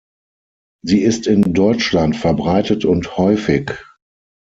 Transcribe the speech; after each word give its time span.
Sie 0.83 1.03
ist 1.03 1.27
in 1.27 1.53
Deutschland 1.53 2.15
verbreitet 2.15 2.85
und 2.85 3.17
häufig. 3.17 3.69